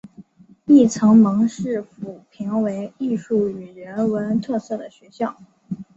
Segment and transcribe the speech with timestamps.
[0.65, 5.37] 亦曾蒙市府评为艺术与人文特色学校。